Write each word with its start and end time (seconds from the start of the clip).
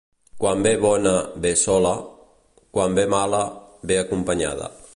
Quan 0.43 0.63
ve 0.67 0.71
bona, 0.85 1.11
ve 1.43 1.51
sola; 1.65 1.91
quan 2.73 2.91
ve 2.97 3.05
mala, 3.15 3.43
ve 3.87 3.95
acompanyada. 4.07 4.67